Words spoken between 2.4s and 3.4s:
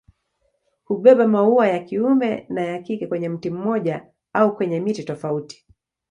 na ya kike kwenye